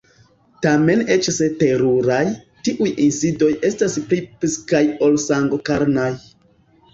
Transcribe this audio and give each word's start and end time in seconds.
Tamen 0.65 1.01
eĉ 1.15 1.27
se 1.35 1.49
teruraj, 1.59 2.21
tiuj 2.69 2.87
insidoj 3.03 3.51
estas 3.69 3.99
pli 4.09 4.21
psikaj 4.41 4.83
ol 5.09 5.21
sango-karnaj. 5.27 6.09